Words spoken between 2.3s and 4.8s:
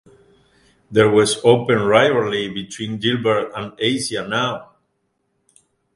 between Gilbert and Asia now.